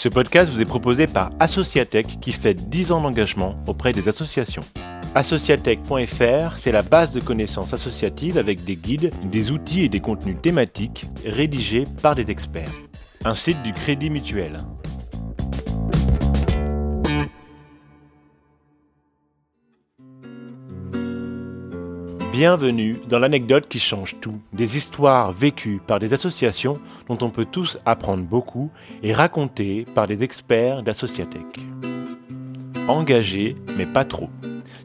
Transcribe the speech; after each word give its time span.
Ce 0.00 0.08
podcast 0.08 0.50
vous 0.50 0.62
est 0.62 0.64
proposé 0.64 1.06
par 1.06 1.28
Associatech 1.40 2.20
qui 2.22 2.32
fait 2.32 2.54
10 2.54 2.90
ans 2.92 3.02
d'engagement 3.02 3.62
auprès 3.66 3.92
des 3.92 4.08
associations. 4.08 4.62
Associatech.fr, 5.14 6.56
c'est 6.56 6.72
la 6.72 6.80
base 6.80 7.12
de 7.12 7.20
connaissances 7.20 7.74
associatives 7.74 8.38
avec 8.38 8.64
des 8.64 8.76
guides, 8.76 9.12
des 9.30 9.50
outils 9.50 9.82
et 9.82 9.90
des 9.90 10.00
contenus 10.00 10.38
thématiques 10.40 11.04
rédigés 11.26 11.84
par 12.00 12.14
des 12.14 12.30
experts. 12.30 12.72
Un 13.26 13.34
site 13.34 13.62
du 13.62 13.74
Crédit 13.74 14.08
Mutuel. 14.08 14.56
Bienvenue 22.32 23.00
dans 23.08 23.18
l'anecdote 23.18 23.66
qui 23.68 23.80
change 23.80 24.14
tout, 24.20 24.40
des 24.52 24.76
histoires 24.76 25.32
vécues 25.32 25.80
par 25.84 25.98
des 25.98 26.12
associations 26.12 26.78
dont 27.08 27.18
on 27.22 27.30
peut 27.30 27.44
tous 27.44 27.76
apprendre 27.84 28.22
beaucoup 28.22 28.70
et 29.02 29.12
racontées 29.12 29.84
par 29.96 30.06
des 30.06 30.22
experts 30.22 30.84
d'Associatech. 30.84 31.58
Engagé, 32.86 33.56
mais 33.76 33.84
pas 33.84 34.04
trop. 34.04 34.30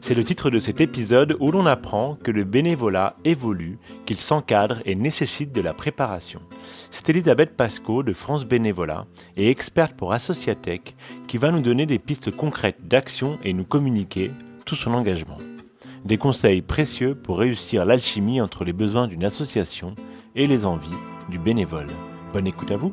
C'est 0.00 0.14
le 0.14 0.24
titre 0.24 0.50
de 0.50 0.58
cet 0.58 0.80
épisode 0.80 1.36
où 1.38 1.52
l'on 1.52 1.66
apprend 1.66 2.18
que 2.20 2.32
le 2.32 2.42
bénévolat 2.42 3.14
évolue, 3.24 3.78
qu'il 4.06 4.16
s'encadre 4.16 4.78
et 4.84 4.96
nécessite 4.96 5.52
de 5.52 5.60
la 5.60 5.72
préparation. 5.72 6.40
C'est 6.90 7.08
Elisabeth 7.10 7.56
Pasco 7.56 8.02
de 8.02 8.12
France 8.12 8.44
Bénévolat 8.44 9.06
et 9.36 9.50
experte 9.50 9.94
pour 9.94 10.12
Associatech 10.12 10.96
qui 11.28 11.38
va 11.38 11.52
nous 11.52 11.62
donner 11.62 11.86
des 11.86 12.00
pistes 12.00 12.34
concrètes 12.34 12.88
d'action 12.88 13.38
et 13.44 13.52
nous 13.52 13.64
communiquer 13.64 14.32
tout 14.64 14.74
son 14.74 14.94
engagement 14.94 15.38
des 16.06 16.18
conseils 16.18 16.62
précieux 16.62 17.14
pour 17.14 17.38
réussir 17.38 17.84
l'alchimie 17.84 18.40
entre 18.40 18.64
les 18.64 18.72
besoins 18.72 19.08
d'une 19.08 19.24
association 19.24 19.94
et 20.34 20.46
les 20.46 20.64
envies 20.64 20.88
du 21.28 21.38
bénévole. 21.38 21.88
Bonne 22.32 22.46
écoute 22.46 22.70
à 22.70 22.76
vous 22.76 22.92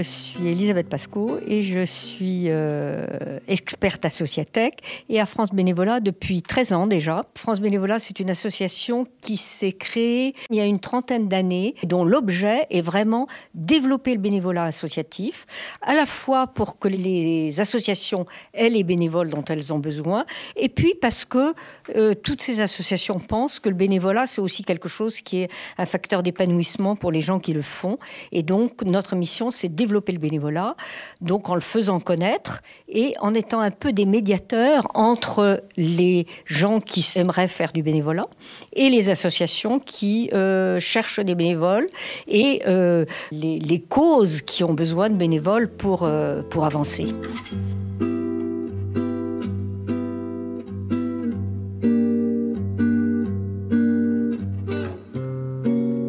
Je 0.00 0.04
suis 0.04 0.48
Elisabeth 0.48 0.88
Pasco 0.88 1.38
et 1.46 1.62
je 1.62 1.84
suis 1.84 2.44
euh, 2.46 3.04
experte 3.48 4.02
associatech 4.06 4.76
et 5.10 5.20
à 5.20 5.26
France 5.26 5.50
Bénévolat 5.52 6.00
depuis 6.00 6.40
13 6.40 6.72
ans 6.72 6.86
déjà. 6.86 7.26
France 7.36 7.60
Bénévolat, 7.60 7.98
c'est 7.98 8.18
une 8.18 8.30
association 8.30 9.06
qui 9.20 9.36
s'est 9.36 9.72
créée 9.72 10.34
il 10.48 10.56
y 10.56 10.60
a 10.60 10.64
une 10.64 10.80
trentaine 10.80 11.28
d'années, 11.28 11.74
dont 11.82 12.06
l'objet 12.06 12.66
est 12.70 12.80
vraiment 12.80 13.26
développer 13.52 14.14
le 14.14 14.20
bénévolat 14.20 14.64
associatif, 14.64 15.46
à 15.82 15.92
la 15.92 16.06
fois 16.06 16.46
pour 16.46 16.78
que 16.78 16.88
les 16.88 17.60
associations 17.60 18.24
aient 18.54 18.70
les 18.70 18.84
bénévoles 18.84 19.28
dont 19.28 19.44
elles 19.50 19.70
ont 19.70 19.80
besoin, 19.80 20.24
et 20.56 20.70
puis 20.70 20.94
parce 20.98 21.26
que 21.26 21.52
euh, 21.94 22.14
toutes 22.14 22.40
ces 22.40 22.62
associations 22.62 23.18
pensent 23.18 23.60
que 23.60 23.68
le 23.68 23.74
bénévolat, 23.74 24.26
c'est 24.26 24.40
aussi 24.40 24.64
quelque 24.64 24.88
chose 24.88 25.20
qui 25.20 25.42
est 25.42 25.50
un 25.76 25.84
facteur 25.84 26.22
d'épanouissement 26.22 26.96
pour 26.96 27.12
les 27.12 27.20
gens 27.20 27.38
qui 27.38 27.52
le 27.52 27.60
font. 27.60 27.98
Et 28.32 28.42
donc, 28.42 28.82
notre 28.82 29.14
mission, 29.14 29.50
c'est 29.50 29.68
développer 29.68 29.89
le 29.92 30.00
bénévolat, 30.00 30.76
donc 31.20 31.48
en 31.48 31.54
le 31.54 31.60
faisant 31.60 32.00
connaître 32.00 32.62
et 32.88 33.14
en 33.20 33.34
étant 33.34 33.60
un 33.60 33.70
peu 33.70 33.92
des 33.92 34.06
médiateurs 34.06 34.86
entre 34.94 35.62
les 35.76 36.26
gens 36.44 36.80
qui 36.80 37.06
aimeraient 37.16 37.48
faire 37.48 37.72
du 37.72 37.82
bénévolat 37.82 38.26
et 38.72 38.88
les 38.90 39.10
associations 39.10 39.78
qui 39.78 40.30
euh, 40.32 40.78
cherchent 40.78 41.20
des 41.20 41.34
bénévoles 41.34 41.86
et 42.28 42.62
euh, 42.66 43.04
les, 43.30 43.80
causes 43.88 44.42
qui 44.42 44.62
ont 44.64 44.74
besoin 44.74 45.10
de 45.10 45.16
bénévoles 45.16 45.68
pour, 45.68 46.02
euh, 46.02 46.42
pour 46.42 46.64
avancer. 46.64 47.06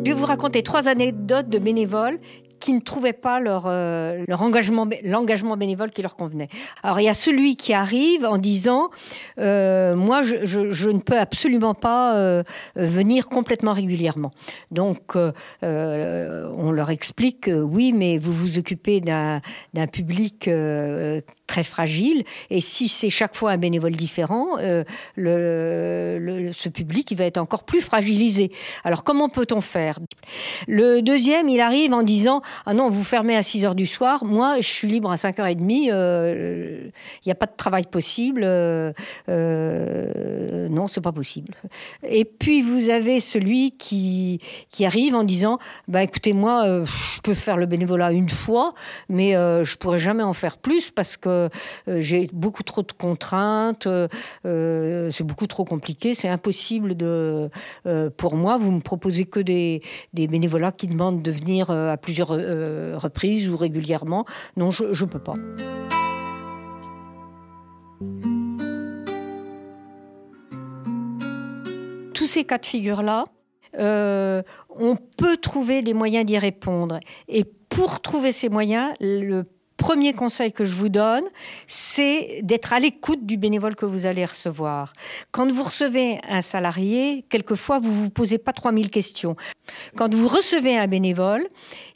Je 0.03 0.11
vais 0.11 0.13
vous 0.13 0.25
raconter 0.25 0.63
trois 0.63 0.87
anecdotes 0.87 1.49
de 1.49 1.59
bénévoles 1.59 2.19
qui 2.61 2.73
ne 2.73 2.79
trouvaient 2.79 3.11
pas 3.11 3.41
leur, 3.41 3.65
euh, 3.65 4.23
engagement, 4.29 4.87
l'engagement 5.03 5.57
bénévole 5.57 5.91
qui 5.91 6.01
leur 6.01 6.15
convenait. 6.15 6.47
Alors 6.83 7.01
il 7.01 7.03
y 7.03 7.09
a 7.09 7.13
celui 7.13 7.57
qui 7.57 7.73
arrive 7.73 8.23
en 8.23 8.37
disant 8.37 8.89
euh, 9.39 9.97
moi 9.97 10.21
je, 10.21 10.89
ne 10.89 10.99
peux 10.99 11.19
absolument 11.19 11.73
pas 11.73 12.15
euh, 12.15 12.43
venir 12.75 13.27
complètement 13.27 13.73
régulièrement. 13.73 14.31
Donc 14.69 15.15
on 15.61 16.71
leur 16.71 16.89
explique 16.91 17.49
oui 17.51 17.93
mais 17.97 18.17
vous 18.19 18.31
vous 18.31 18.57
occupez 18.57 19.01
d'un 19.01 19.41
public 19.91 20.47
très 21.51 21.63
fragile. 21.63 22.23
Et 22.49 22.61
si 22.61 22.87
c'est 22.87 23.09
chaque 23.09 23.35
fois 23.35 23.51
un 23.51 23.57
bénévole 23.57 23.91
différent, 23.91 24.57
euh, 24.59 24.85
ce 25.17 26.69
public 26.69 27.11
il 27.11 27.17
va 27.17 27.25
être 27.25 27.39
encore 27.39 27.65
plus 27.65 27.81
fragilisé. 27.81 28.53
Alors 28.85 29.03
comment 29.03 29.27
peut-on 29.27 29.59
faire? 29.59 29.99
Le 30.69 31.01
deuxième, 31.01 31.49
il 31.49 31.59
arrive 31.59 31.93
en 31.93 32.03
disant 32.03 32.41
Ah 32.65 32.73
non, 32.73 32.89
vous 32.89 33.03
fermez 33.03 33.35
à 33.35 33.43
6 33.43 33.65
heures 33.65 33.75
du 33.75 33.85
soir, 33.85 34.23
moi 34.23 34.59
je 34.59 34.67
suis 34.67 34.87
libre 34.87 35.11
à 35.11 35.15
5h30, 35.15 35.89
euh, 35.91 36.89
il 37.25 37.27
n'y 37.27 37.33
a 37.33 37.35
pas 37.35 37.47
de 37.47 37.55
travail 37.57 37.85
possible. 37.85 38.43
Euh, 38.45 38.93
euh, 39.27 40.69
non, 40.69 40.87
c'est 40.87 41.01
pas 41.01 41.11
possible. 41.11 41.53
Et 42.07 42.23
puis 42.23 42.61
vous 42.61 42.87
avez 42.89 43.19
celui 43.19 43.71
qui, 43.71 44.39
qui 44.69 44.85
arrive 44.85 45.15
en 45.15 45.25
disant 45.25 45.59
bah, 45.89 46.01
écoutez, 46.01 46.31
moi 46.31 46.85
je 46.85 47.21
peux 47.21 47.33
faire 47.33 47.57
le 47.57 47.65
bénévolat 47.65 48.13
une 48.13 48.29
fois, 48.29 48.73
mais 49.09 49.33
je 49.33 49.75
pourrais 49.75 49.99
jamais 49.99 50.23
en 50.23 50.33
faire 50.33 50.57
plus 50.57 50.91
parce 50.91 51.17
que 51.17 51.40
euh, 51.87 52.01
j'ai 52.01 52.29
beaucoup 52.33 52.63
trop 52.63 52.81
de 52.81 52.91
contraintes, 52.91 53.87
euh, 53.87 54.07
euh, 54.45 55.09
c'est 55.11 55.23
beaucoup 55.23 55.47
trop 55.47 55.65
compliqué, 55.65 56.15
c'est 56.15 56.29
impossible 56.29 56.95
de, 56.95 57.49
pour 58.17 58.35
moi. 58.35 58.57
Vous 58.57 58.71
me 58.71 58.81
proposez 58.81 59.25
que 59.25 59.39
des, 59.39 59.81
des 60.13 60.27
bénévolats 60.27 60.71
qui 60.71 60.87
demandent 60.87 61.21
de 61.21 61.31
venir 61.31 61.69
à 61.69 61.97
plusieurs 61.97 62.29
reprises 62.29 63.49
ou 63.49 63.57
régulièrement. 63.57 64.25
Non, 64.57 64.69
je 64.69 64.85
ne 64.85 65.09
peux 65.09 65.19
pas. 65.19 65.35
Tous 72.13 72.27
ces 72.27 72.43
cas 72.43 72.57
de 72.57 72.65
figure-là, 72.65 73.25
on 73.77 74.95
peut 75.17 75.37
trouver 75.37 75.81
des 75.81 75.93
moyens 75.93 76.25
d'y 76.25 76.37
répondre. 76.37 76.99
Et 77.27 77.43
pour 77.43 78.01
trouver 78.01 78.31
ces 78.31 78.49
moyens, 78.49 78.93
le 78.99 79.45
premier 79.81 80.13
conseil 80.13 80.53
que 80.53 80.63
je 80.63 80.75
vous 80.75 80.89
donne, 80.89 81.23
c'est 81.67 82.41
d'être 82.43 82.71
à 82.71 82.79
l'écoute 82.79 83.25
du 83.25 83.35
bénévole 83.37 83.75
que 83.75 83.85
vous 83.87 84.05
allez 84.05 84.23
recevoir. 84.23 84.93
Quand 85.31 85.51
vous 85.51 85.63
recevez 85.63 86.19
un 86.29 86.41
salarié, 86.41 87.25
quelquefois, 87.29 87.79
vous 87.79 87.91
vous 87.91 88.11
posez 88.11 88.37
pas 88.37 88.53
3000 88.53 88.91
questions. 88.91 89.35
Quand 89.95 90.13
vous 90.13 90.27
recevez 90.27 90.77
un 90.77 90.87
bénévole, 90.87 91.47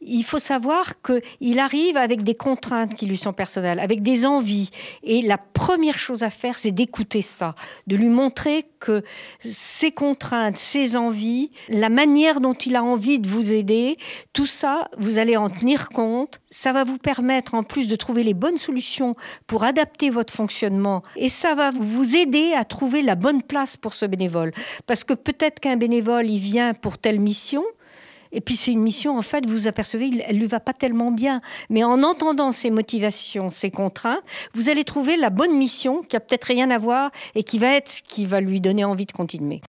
il 0.02 0.24
faut 0.24 0.40
savoir 0.40 0.96
qu'il 1.02 1.60
arrive 1.60 1.96
avec 1.96 2.24
des 2.24 2.34
contraintes 2.34 2.96
qui 2.96 3.06
lui 3.06 3.18
sont 3.18 3.34
personnelles, 3.34 3.80
avec 3.80 4.02
des 4.02 4.26
envies. 4.26 4.72
Et 5.04 5.22
la 5.22 5.38
première 5.38 6.00
chose 6.00 6.24
à 6.24 6.32
faire, 6.32 6.58
c'est 6.58 6.72
d'écouter 6.72 7.22
ça, 7.22 7.54
de 7.86 7.96
lui 7.96 8.10
montrer 8.10 8.66
que 8.80 9.04
ses 9.40 9.92
contraintes, 9.92 10.58
ses 10.58 10.96
envies, 10.96 11.52
la 11.70 11.90
manière 11.90 12.42
dont 12.42 12.54
il 12.54 12.76
a 12.76 12.84
envie 12.84 13.20
de 13.20 13.28
vous 13.28 13.52
aider, 13.52 13.98
tout 14.34 14.46
ça, 14.48 14.90
vous 14.98 15.20
allez 15.20 15.38
en 15.38 15.50
tenir 15.50 15.90
compte. 15.90 16.40
Ça 16.48 16.72
va 16.72 16.84
vous 16.84 16.98
permettre 16.98 17.54
en 17.54 17.64
plus 17.64 17.75
de 17.84 17.96
trouver 17.96 18.24
les 18.24 18.34
bonnes 18.34 18.58
solutions 18.58 19.14
pour 19.48 19.64
adapter 19.64 20.10
votre 20.10 20.34
fonctionnement. 20.34 21.04
Et 21.16 21.30
ça 21.30 21.56
va 21.56 21.72
vous 21.72 22.16
aider 22.16 22.54
à 22.54 22.64
trouver 22.64 23.02
la 23.02 23.16
bonne 23.16 23.44
place 23.44 23.78
pour 23.78 23.94
ce 23.94 24.06
bénévole. 24.06 24.52
Parce 24.88 25.04
que 25.04 25.14
peut-être 25.14 25.60
qu'un 25.60 25.76
bénévole, 25.76 26.30
il 26.30 26.40
vient 26.40 26.74
pour 26.74 26.98
telle 26.98 27.20
mission, 27.20 27.62
et 28.32 28.42
puis 28.42 28.56
c'est 28.56 28.72
une 28.72 28.82
mission, 28.82 29.18
en 29.18 29.22
fait, 29.22 29.46
vous 29.46 29.68
apercevez, 29.68 30.12
elle 30.28 30.38
lui 30.38 30.46
va 30.46 30.60
pas 30.60 30.74
tellement 30.74 31.12
bien. 31.12 31.42
Mais 31.70 31.84
en 31.84 32.04
entendant 32.04 32.52
ses 32.52 32.70
motivations, 32.70 33.50
ses 33.50 33.72
contraintes, 33.72 34.24
vous 34.54 34.70
allez 34.70 34.84
trouver 34.84 35.16
la 35.16 35.30
bonne 35.30 35.56
mission 35.58 36.02
qui 36.02 36.18
a 36.18 36.20
peut-être 36.20 36.46
rien 36.46 36.70
à 36.70 36.78
voir 36.78 37.12
et 37.36 37.44
qui 37.44 37.60
va 37.60 37.76
être 37.76 37.90
ce 37.90 38.02
qui 38.02 38.26
va 38.26 38.42
lui 38.42 38.60
donner 38.60 38.84
envie 38.84 39.06
de 39.06 39.14
continuer. 39.14 39.62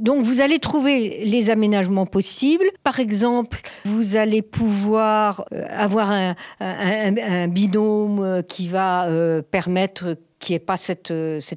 Donc 0.00 0.22
vous 0.22 0.40
allez 0.40 0.58
trouver 0.58 1.22
les 1.24 1.50
aménagements 1.50 2.06
possibles. 2.06 2.64
Par 2.82 3.00
exemple, 3.00 3.60
vous 3.84 4.16
allez 4.16 4.40
pouvoir 4.40 5.44
euh, 5.52 5.66
avoir 5.70 6.10
un, 6.10 7.48
binôme 7.48 8.20
euh, 8.20 8.42
qui 8.42 8.66
va 8.66 9.06
euh, 9.06 9.42
permettre 9.42 10.16
qu'il 10.38 10.54
n'y 10.54 10.56
ait 10.56 10.60
pas 10.60 10.78
cette, 10.78 11.12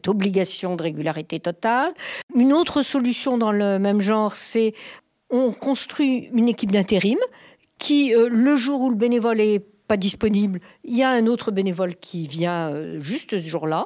obligation 0.07 0.75
de 0.75 0.83
régularité 0.83 1.39
totale. 1.39 1.93
Une 2.35 2.51
autre 2.51 2.81
solution 2.81 3.37
dans 3.37 3.53
le 3.53 3.79
même 3.79 4.01
genre, 4.01 4.35
c'est 4.35 4.73
on 5.29 5.53
construit 5.53 6.29
une 6.33 6.49
équipe 6.49 6.71
d'intérim 6.71 7.17
qui, 7.79 8.13
le 8.13 8.55
jour 8.57 8.81
où 8.81 8.89
le 8.89 8.95
bénévole 8.95 9.39
est 9.39 9.65
pas 9.87 9.97
disponible, 9.97 10.59
il 10.83 10.97
y 10.97 11.03
a 11.03 11.09
un 11.09 11.27
autre 11.27 11.51
bénévole 11.51 11.95
qui 11.95 12.27
vient 12.27 12.69
euh, 12.69 12.99
juste 12.99 13.37
ce 13.37 13.47
jour-là. 13.47 13.85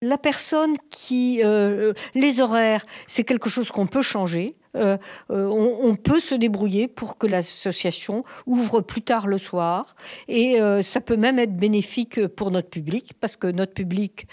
La 0.00 0.18
personne 0.18 0.74
qui... 0.90 1.40
Euh, 1.42 1.92
les 2.14 2.40
horaires, 2.40 2.84
c'est 3.06 3.24
quelque 3.24 3.48
chose 3.48 3.70
qu'on 3.70 3.86
peut 3.86 4.02
changer. 4.02 4.56
Euh, 4.74 4.96
on, 5.28 5.96
peut 5.96 6.20
se 6.20 6.34
débrouiller 6.34 6.88
pour 6.88 7.18
que 7.18 7.26
l'association 7.26 8.24
ouvre 8.46 8.80
plus 8.80 9.02
tard 9.02 9.26
le 9.26 9.36
soir. 9.36 9.94
Et 10.28 10.58
ça 10.82 11.02
peut 11.02 11.16
même 11.16 11.38
être 11.38 11.54
bénéfique 11.54 12.26
pour 12.28 12.50
notre 12.50 12.70
public, 12.70 13.12
parce 13.20 13.36
que 13.36 13.48
notre 13.48 13.74
public, 13.74 14.26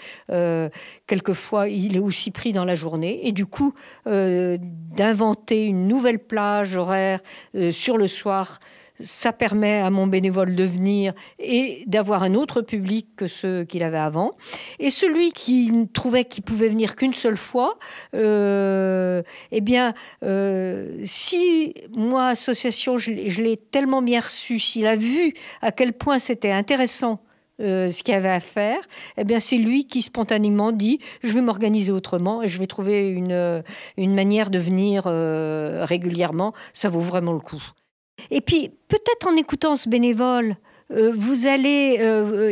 quelquefois, 1.06 1.68
il 1.68 1.96
est 1.96 2.00
aussi 2.00 2.30
pris 2.30 2.52
dans 2.52 2.64
la 2.64 2.74
journée. 2.74 3.28
Et 3.28 3.32
du 3.32 3.44
coup, 3.44 3.74
d'inventer 4.06 5.66
une 5.66 5.86
nouvelle 5.86 6.20
plage 6.20 6.74
horaire 6.74 7.20
sur 7.70 7.98
le 7.98 8.08
soir, 8.08 8.60
ça 9.02 9.32
permet 9.32 9.80
à 9.80 9.90
mon 9.90 10.06
bénévole 10.06 10.54
de 10.54 10.64
venir 10.64 11.12
et 11.38 11.82
d'avoir 11.86 12.22
un 12.22 12.34
autre 12.34 12.62
public 12.62 13.08
que 13.16 13.26
ceux 13.26 13.64
qu'il 13.64 13.82
avait 13.82 13.98
avant. 13.98 14.32
Et 14.78 14.90
celui 14.90 15.32
qui 15.32 15.88
trouvait 15.92 16.24
qu'il 16.24 16.44
pouvait 16.44 16.68
venir 16.68 16.96
qu'une 16.96 17.14
seule 17.14 17.36
fois, 17.36 17.78
euh, 18.14 19.22
eh 19.52 19.60
bien, 19.60 19.94
euh, 20.22 21.00
si 21.04 21.74
moi, 21.94 22.28
association, 22.28 22.96
je, 22.96 23.10
l'ai 23.10 23.56
tellement 23.56 24.02
bien 24.02 24.20
reçu, 24.20 24.58
s'il 24.58 24.86
a 24.86 24.96
vu 24.96 25.34
à 25.62 25.72
quel 25.72 25.92
point 25.92 26.18
c'était 26.18 26.52
intéressant 26.52 27.20
euh, 27.60 27.90
ce 27.90 28.02
qu'il 28.02 28.14
avait 28.14 28.28
à 28.30 28.40
faire, 28.40 28.80
eh 29.18 29.24
bien 29.24 29.38
c'est 29.38 29.56
lui 29.56 29.86
qui 29.86 30.00
spontanément 30.00 30.72
dit 30.72 30.98
je 31.22 31.34
vais 31.34 31.42
m'organiser 31.42 31.92
autrement 31.92 32.42
et 32.42 32.48
je 32.48 32.58
vais 32.58 32.66
trouver 32.66 33.08
une, 33.08 33.62
une 33.98 34.14
manière 34.14 34.50
de 34.50 34.58
venir 34.58 35.04
régulièrement. 35.86 36.54
Ça 36.72 36.88
vaut 36.88 37.00
vraiment 37.00 37.32
le 37.32 37.40
coup. 37.40 37.62
Et 38.30 38.40
puis, 38.40 38.70
peut-être 38.88 39.26
en 39.28 39.36
écoutant 39.36 39.76
ce 39.76 39.88
bénévole, 39.88 40.56
vous 40.90 41.46
allez 41.46 41.98
euh, 42.00 42.50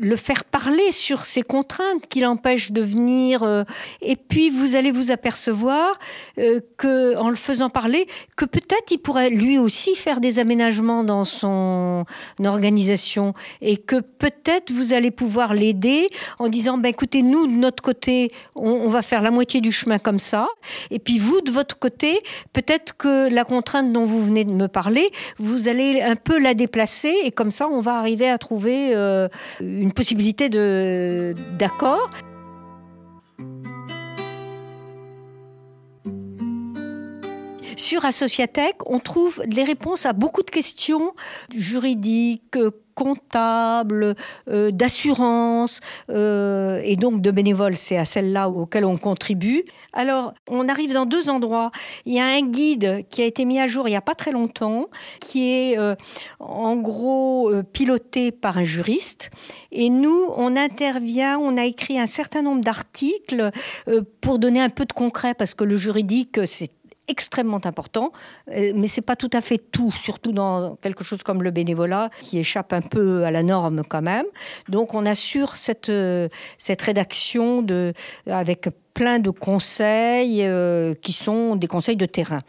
le 0.00 0.16
faire 0.16 0.44
parler 0.44 0.92
sur 0.92 1.24
ces 1.24 1.42
contraintes 1.42 2.06
qui 2.08 2.20
l'empêchent 2.20 2.72
de 2.72 2.82
venir, 2.82 3.42
euh, 3.42 3.64
et 4.02 4.16
puis 4.16 4.50
vous 4.50 4.74
allez 4.76 4.90
vous 4.90 5.10
apercevoir 5.10 5.98
que, 6.76 7.16
en 7.16 7.30
le 7.30 7.36
faisant 7.36 7.70
parler, 7.70 8.06
que 8.36 8.44
peut-être 8.44 8.90
il 8.90 8.98
pourrait 8.98 9.30
lui 9.30 9.58
aussi 9.58 9.94
faire 9.94 10.20
des 10.20 10.38
aménagements 10.38 11.04
dans 11.04 11.24
son 11.24 12.04
organisation, 12.44 13.32
et 13.62 13.78
que 13.78 14.00
peut-être 14.00 14.70
vous 14.72 14.92
allez 14.92 15.10
pouvoir 15.10 15.54
l'aider 15.54 16.08
en 16.38 16.48
disant, 16.48 16.76
ben 16.76 16.88
écoutez, 16.90 17.22
nous 17.22 17.46
de 17.46 17.52
notre 17.52 17.82
côté, 17.82 18.30
on, 18.56 18.70
on 18.70 18.88
va 18.88 19.00
faire 19.00 19.22
la 19.22 19.30
moitié 19.30 19.62
du 19.62 19.72
chemin 19.72 19.98
comme 19.98 20.18
ça, 20.18 20.48
et 20.90 20.98
puis 20.98 21.18
vous 21.18 21.40
de 21.40 21.50
votre 21.50 21.78
côté, 21.78 22.20
peut-être 22.52 22.96
que 22.96 23.28
la 23.30 23.44
contrainte 23.44 23.90
dont 23.92 24.04
vous 24.04 24.20
venez 24.20 24.44
de 24.44 24.52
me 24.52 24.68
parler, 24.68 25.10
vous 25.38 25.68
allez 25.68 26.02
un 26.02 26.16
peu 26.16 26.38
la 26.38 26.52
déplacer, 26.52 27.14
et 27.24 27.30
comme 27.30 27.50
ça 27.50 27.69
on 27.70 27.80
va 27.80 27.96
arriver 27.96 28.28
à 28.28 28.38
trouver 28.38 28.94
euh, 28.94 29.28
une 29.60 29.92
possibilité 29.92 30.48
d'accord. 31.58 32.10
Sur 37.76 38.04
Associatech, 38.04 38.76
on 38.86 38.98
trouve 38.98 39.42
les 39.46 39.64
réponses 39.64 40.04
à 40.04 40.12
beaucoup 40.12 40.42
de 40.42 40.50
questions 40.50 41.14
juridiques, 41.54 42.58
comptable, 43.00 44.14
euh, 44.48 44.70
d'assurance 44.70 45.80
euh, 46.10 46.82
et 46.84 46.96
donc 46.96 47.22
de 47.22 47.30
bénévoles. 47.30 47.76
C'est 47.76 47.96
à 47.96 48.04
celle-là 48.04 48.50
auxquelles 48.50 48.84
on 48.84 48.98
contribue. 48.98 49.64
Alors, 49.94 50.34
on 50.48 50.68
arrive 50.68 50.92
dans 50.92 51.06
deux 51.06 51.30
endroits. 51.30 51.70
Il 52.04 52.14
y 52.14 52.20
a 52.20 52.26
un 52.26 52.42
guide 52.42 53.06
qui 53.08 53.22
a 53.22 53.24
été 53.24 53.46
mis 53.46 53.58
à 53.58 53.66
jour 53.66 53.88
il 53.88 53.92
n'y 53.92 53.96
a 53.96 54.02
pas 54.02 54.14
très 54.14 54.32
longtemps, 54.32 54.88
qui 55.20 55.50
est 55.50 55.78
euh, 55.78 55.94
en 56.40 56.76
gros 56.76 57.50
piloté 57.72 58.32
par 58.32 58.58
un 58.58 58.64
juriste. 58.64 59.30
Et 59.72 59.88
nous, 59.88 60.26
on 60.36 60.54
intervient, 60.56 61.38
on 61.38 61.56
a 61.56 61.64
écrit 61.64 61.98
un 61.98 62.06
certain 62.06 62.42
nombre 62.42 62.62
d'articles 62.62 63.50
pour 64.20 64.38
donner 64.38 64.60
un 64.60 64.68
peu 64.68 64.84
de 64.84 64.92
concret, 64.92 65.32
parce 65.34 65.54
que 65.54 65.64
le 65.64 65.76
juridique, 65.76 66.38
c'est 66.46 66.70
extrêmement 67.10 67.60
important, 67.64 68.12
euh, 68.48 68.72
mais 68.74 68.88
c'est 68.88 69.00
pas 69.00 69.16
tout 69.16 69.30
à 69.32 69.40
fait 69.40 69.58
tout, 69.58 69.90
surtout 69.90 70.32
dans 70.32 70.76
quelque 70.76 71.04
chose 71.04 71.22
comme 71.22 71.42
le 71.42 71.50
bénévolat 71.50 72.10
qui 72.22 72.38
échappe 72.38 72.72
un 72.72 72.80
peu 72.80 73.24
à 73.24 73.30
la 73.30 73.42
norme 73.42 73.82
quand 73.88 74.02
même. 74.02 74.26
Donc 74.68 74.94
on 74.94 75.04
assure 75.04 75.56
cette 75.56 75.88
euh, 75.88 76.28
cette 76.56 76.82
rédaction 76.82 77.62
de 77.62 77.92
avec 78.26 78.68
plein 79.00 79.18
de 79.18 79.30
conseils 79.30 80.42
euh, 80.42 80.92
qui 80.92 81.14
sont 81.14 81.56
des 81.56 81.68
conseils 81.68 81.96
de 81.96 82.04
terrain. 82.04 82.40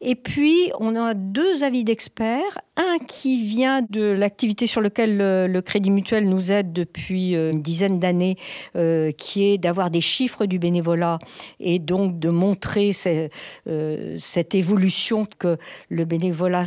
Et 0.00 0.14
puis, 0.14 0.72
on 0.80 0.96
a 0.96 1.12
deux 1.12 1.64
avis 1.64 1.84
d'experts. 1.84 2.56
Un 2.78 2.96
qui 3.06 3.44
vient 3.44 3.82
de 3.82 4.04
l'activité 4.04 4.66
sur 4.66 4.80
laquelle 4.80 5.18
le, 5.18 5.60
Crédit 5.60 5.90
Mutuel 5.90 6.26
nous 6.26 6.50
aide 6.50 6.72
depuis 6.72 7.36
euh, 7.36 7.52
une 7.52 7.60
dizaine 7.60 7.98
d'années, 7.98 8.38
euh, 8.74 9.10
qui 9.10 9.50
est 9.50 9.58
d'avoir 9.58 9.90
des 9.90 10.00
chiffres 10.00 10.46
du 10.46 10.58
bénévolat 10.58 11.18
et 11.60 11.78
donc 11.78 12.18
de 12.18 12.30
montrer 12.30 12.94
cette 12.94 14.54
évolution 14.54 15.26
que 15.38 15.58
le 15.90 16.06
bénévolat 16.06 16.64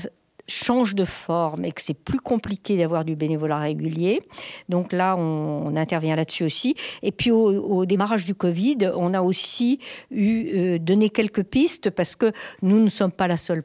change 0.52 0.96
de 0.96 1.06
forme 1.06 1.66
et 1.66 1.72
que 1.72 1.82
c'est 1.82 1.94
plus 1.94 2.20
compliqué 2.20 2.78
d'avoir 2.78 3.06
du 3.06 3.16
bénévolat 3.16 3.60
régulier. 3.60 4.20
Donc 4.70 4.94
là, 4.94 5.16
on, 5.18 5.76
intervient 5.76 6.16
là-dessus 6.16 6.44
aussi. 6.44 6.76
Et 7.02 7.12
puis 7.12 7.32
au, 7.32 7.86
démarrage 7.86 8.26
du 8.26 8.36
Covid, 8.36 8.92
on 8.96 9.14
a 9.14 9.22
aussi 9.22 9.80
eu 10.12 10.50
euh, 10.54 10.80
donné 10.80 11.10
quelques 11.10 11.44
pistes 11.44 11.90
parce 11.90 12.16
que 12.16 12.34
nous 12.62 12.84
ne 12.84 12.90
sommes 12.90 13.12
pas 13.12 13.28
la 13.28 13.38
seule 13.38 13.64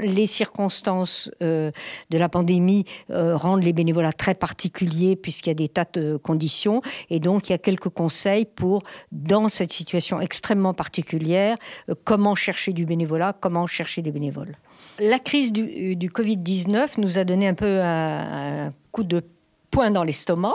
Les 0.00 0.26
circonstances 0.26 1.30
euh, 1.42 1.70
de 2.10 2.18
la 2.18 2.28
pandémie 2.28 2.84
euh, 3.10 3.36
rendent 3.36 3.62
les 3.62 3.72
bénévolats 3.72 4.12
très 4.12 4.34
particuliers 4.34 5.16
puisqu'il 5.16 5.50
y 5.50 5.52
a 5.52 5.54
des 5.54 5.68
tas 5.68 5.86
de 5.92 6.16
conditions. 6.16 6.82
Et 7.10 7.20
donc, 7.20 7.48
il 7.48 7.52
y 7.52 7.54
a 7.54 7.58
quelques 7.58 7.88
conseils 7.88 8.44
pour, 8.44 8.82
dans 9.12 9.48
cette 9.48 9.72
situation 9.72 10.20
extrêmement 10.20 10.74
particulière, 10.74 11.56
comment 12.04 12.34
chercher 12.34 12.72
du 12.72 12.86
bénévolat, 12.86 13.36
comment 13.38 13.66
chercher 13.66 14.02
des 14.02 14.12
bénévoles. 14.12 14.56
La 15.00 15.18
crise 15.18 15.52
du, 15.52 16.10
Covid-19 16.10 16.94
nous 16.98 17.18
a 17.18 17.24
donné 17.24 17.46
un 17.46 17.54
peu 17.54 17.80
un, 17.82 18.72
coup 18.90 19.04
de 19.04 19.22
poing 19.70 19.90
dans 19.90 20.04
l'estomac, 20.04 20.54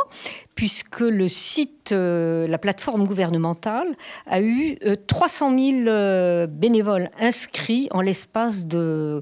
puisque 0.55 1.01
le 1.01 1.27
site, 1.27 1.91
euh, 1.91 2.47
la 2.47 2.57
plateforme 2.57 3.05
gouvernementale, 3.05 3.95
a 4.27 4.41
eu 4.41 4.77
300 5.07 5.51
euh, 5.53 5.59
000 5.59 5.87
euh, 5.87 6.47
bénévoles 6.47 7.09
inscrits 7.19 7.87
en 7.91 8.01
l'espace 8.01 8.65
de 8.65 9.21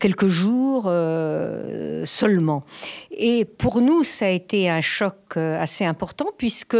quelques 0.00 0.26
jours 0.26 0.84
seulement. 2.04 2.64
Et 3.10 3.44
pour 3.44 3.80
nous, 3.80 4.04
ça 4.04 4.26
a 4.26 4.30
été 4.30 4.68
un 4.68 4.80
choc 4.80 5.36
assez 5.36 5.84
important, 5.84 6.26
puisque 6.36 6.76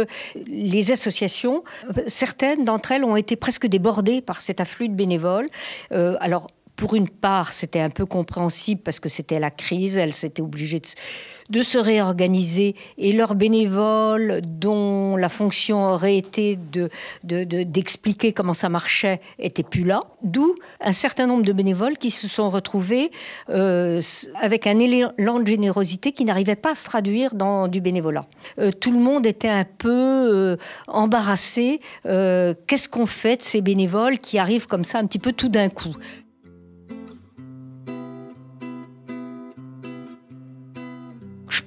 les 0.47 0.91
associations, 0.91 1.63
certaines 2.07 2.65
d'entre 2.65 2.91
elles 2.91 3.03
ont 3.03 3.15
été 3.15 3.35
presque 3.35 3.67
débordées 3.67 4.21
par 4.21 4.41
cet 4.41 4.59
afflux 4.59 4.89
de 4.89 4.93
bénévoles. 4.93 5.47
alors, 5.91 6.47
pour 6.75 6.95
une 6.95 7.07
part, 7.07 7.53
c'était 7.53 7.79
un 7.79 7.89
peu 7.89 8.05
compréhensible 8.05 8.81
parce 8.81 8.99
que 8.99 9.09
c'était 9.09 9.39
la 9.39 9.51
crise, 9.51 9.97
elles 9.97 10.13
s'étaient 10.13 10.41
obligées 10.41 10.81
de, 11.49 11.63
se 11.63 11.77
réorganiser 11.77 12.75
et 12.97 13.13
leurs 13.13 13.35
bénévoles, 13.35 14.41
dont 14.43 15.15
la 15.15 15.29
fonction 15.29 15.85
aurait 15.85 16.17
été 16.17 16.57
d'expliquer 17.23 18.31
de, 18.31 18.35
comment 18.35 18.55
ça 18.55 18.69
marchait, 18.69 19.21
n'étaient 19.39 19.63
plus 19.63 19.83
là. 19.83 19.99
D'où 20.23 20.55
un 20.81 20.93
certain 20.93 21.27
nombre 21.27 21.43
de 21.43 21.53
bénévoles 21.53 21.97
qui 21.97 22.09
se 22.09 22.27
sont 22.27 22.49
retrouvés 22.49 23.11
euh, 23.49 24.01
avec 24.41 24.65
un 24.65 24.79
élan 24.79 25.39
de 25.39 25.47
générosité 25.47 26.11
qui 26.11 26.25
n'arrivait 26.25 26.55
pas 26.55 26.71
à 26.71 26.75
se 26.75 26.85
traduire 26.85 27.35
dans 27.35 27.67
du 27.67 27.81
bénévolat. 27.81 28.25
Euh, 28.57 28.71
tout 28.71 28.91
le 28.91 28.99
monde 28.99 29.25
était 29.27 29.47
un 29.47 29.65
peu 29.65 29.89
euh, 29.89 30.57
embarrassé. 30.87 31.81
Qu'est-ce 32.03 32.89
qu'on 32.89 33.05
fait 33.05 33.37
de 33.37 33.43
ces 33.43 33.61
bénévoles 33.61 34.19
qui 34.19 34.39
arrivent 34.39 34.67
comme 34.67 34.83
ça 34.83 34.97
un 34.97 35.05
petit 35.05 35.19
peu 35.19 35.33
tout 35.33 35.49
d'un 35.49 35.69
coup? 35.69 35.95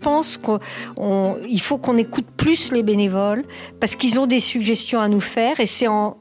Pense 0.06 0.38
qu'il 0.38 1.60
faut 1.60 1.78
qu'on 1.78 1.96
écoute 1.96 2.26
plus 2.36 2.70
les 2.70 2.84
bénévoles 2.84 3.44
parce 3.80 3.96
qu'ils 3.96 4.20
ont 4.20 4.28
des 4.28 4.38
suggestions 4.38 5.00
à 5.00 5.08
nous 5.08 5.18
faire 5.18 5.58
et 5.58 5.66
c'est 5.66 5.88
en 5.88 6.16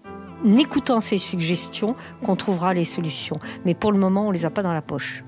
écoutant 0.58 1.00
ces 1.00 1.20
suggestions 1.20 1.96
qu'on 2.25 2.36
trouvera 2.36 2.74
les 2.74 2.84
solutions. 2.84 3.36
Mais 3.63 3.75
pour 3.75 3.92
le 3.92 4.00
moment, 4.00 4.24
on 4.24 4.30
ne 4.30 4.34
les 4.34 4.44
a 4.44 4.50
pas 4.50 4.63
dans 4.63 4.74
la 4.74 4.82
poche. 4.82 5.24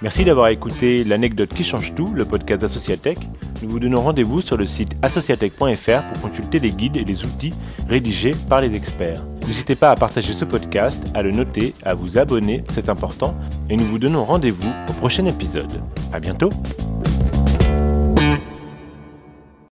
Merci 0.00 0.24
d'avoir 0.24 0.48
écouté 0.48 1.04
l'anecdote 1.04 1.50
qui 1.50 1.64
change 1.64 1.94
tout, 1.94 2.12
le 2.14 2.24
podcast 2.24 2.62
d'Associatech. 2.62 3.18
Nous 3.62 3.68
vous 3.68 3.80
donnons 3.80 4.00
rendez-vous 4.00 4.40
sur 4.40 4.56
le 4.56 4.66
site 4.66 4.96
associatech.fr 5.02 6.12
pour 6.12 6.30
consulter 6.30 6.58
les 6.60 6.70
guides 6.70 6.96
et 6.96 7.04
les 7.04 7.24
outils 7.24 7.52
rédigés 7.88 8.32
par 8.48 8.62
les 8.62 8.74
experts. 8.74 9.22
N'hésitez 9.46 9.76
pas 9.76 9.90
à 9.90 9.96
partager 9.96 10.32
ce 10.32 10.44
podcast, 10.44 10.98
à 11.14 11.22
le 11.22 11.30
noter, 11.30 11.74
à 11.84 11.94
vous 11.94 12.18
abonner, 12.18 12.64
c'est 12.72 12.88
important, 12.88 13.34
et 13.68 13.76
nous 13.76 13.84
vous 13.84 13.98
donnons 13.98 14.24
rendez-vous 14.24 14.72
au 14.88 14.92
prochain 14.94 15.26
épisode. 15.26 15.80
À 16.12 16.20
bientôt! 16.20 16.48